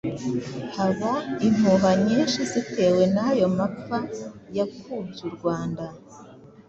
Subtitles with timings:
[0.75, 1.11] Haba
[1.47, 3.99] impuha nyinshi zitewe n’ayo mapfa
[4.57, 5.85] yakubye u Rwanda.